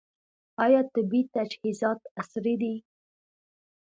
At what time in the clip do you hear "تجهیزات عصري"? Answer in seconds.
1.35-2.55